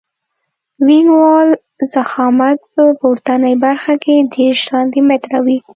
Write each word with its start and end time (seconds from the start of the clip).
د 0.77 0.79
وینګ 0.87 1.09
وال 1.21 1.49
ضخامت 1.95 2.59
په 2.73 2.83
پورتنۍ 2.99 3.53
برخه 3.65 3.93
کې 4.03 4.15
دېرش 4.33 4.59
سانتي 4.69 5.01
متره 5.09 5.39
وي 5.45 5.57